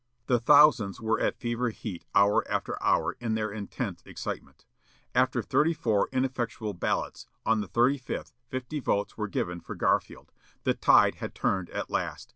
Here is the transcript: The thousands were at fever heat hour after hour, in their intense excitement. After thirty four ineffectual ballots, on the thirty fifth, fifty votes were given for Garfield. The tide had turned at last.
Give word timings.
The 0.25 0.39
thousands 0.39 0.99
were 0.99 1.19
at 1.19 1.37
fever 1.37 1.69
heat 1.69 2.05
hour 2.15 2.43
after 2.51 2.81
hour, 2.81 3.15
in 3.19 3.35
their 3.35 3.51
intense 3.51 4.01
excitement. 4.03 4.65
After 5.13 5.43
thirty 5.43 5.75
four 5.75 6.09
ineffectual 6.11 6.73
ballots, 6.73 7.27
on 7.45 7.61
the 7.61 7.67
thirty 7.67 7.99
fifth, 7.99 8.33
fifty 8.49 8.79
votes 8.79 9.15
were 9.15 9.27
given 9.27 9.59
for 9.61 9.75
Garfield. 9.75 10.31
The 10.63 10.73
tide 10.73 11.17
had 11.17 11.35
turned 11.35 11.69
at 11.69 11.91
last. 11.91 12.29